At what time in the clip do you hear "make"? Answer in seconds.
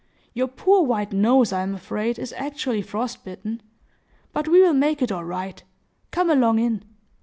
4.73-5.03